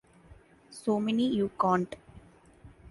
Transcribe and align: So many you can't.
So 0.71 0.99
many 0.99 1.27
you 1.35 1.51
can't. 1.61 1.95